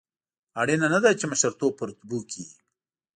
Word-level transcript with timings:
اړینه 0.61 0.87
نه 0.93 0.99
ده 1.03 1.11
چې 1.19 1.25
مشرتوب 1.31 1.71
په 1.77 1.83
رتبو 1.89 2.17
کې 2.31 2.41
وي. 2.47 2.57